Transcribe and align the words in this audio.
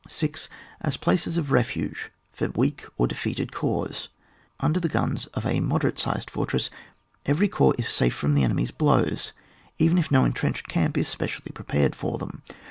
6. 0.07 0.49
As 0.79 0.97
places 0.97 1.37
of 1.37 1.51
refuse 1.51 2.09
for 2.31 2.47
weak 2.49 2.87
or 2.97 3.05
defeated 3.05 3.51
corps. 3.51 4.07
Under 4.59 4.79
the 4.79 4.89
guns 4.89 5.27
of 5.35 5.45
a 5.45 5.59
moderate 5.59 5.99
sized 5.99 6.27
fortress 6.31 6.71
every 7.27 7.47
corps 7.47 7.75
is 7.77 7.87
safe 7.87 8.15
from 8.15 8.33
the 8.33 8.41
enemy's 8.43 8.71
blows, 8.71 9.31
even 9.77 9.99
if 9.99 10.09
no 10.09 10.25
entrenched 10.25 10.67
camp 10.67 10.97
is 10.97 11.07
specially 11.07 11.51
prepared 11.51 11.95
for 11.95 12.17
them. 12.17 12.41